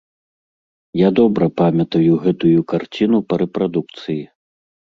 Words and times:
Я 0.99 1.09
добра 1.19 1.45
памятаю 1.61 2.13
гэтую 2.23 2.65
карціну 2.75 3.23
па 3.29 3.35
рэпрадукцыі. 3.43 4.21